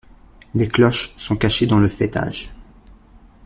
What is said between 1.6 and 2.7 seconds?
dans le faîtage.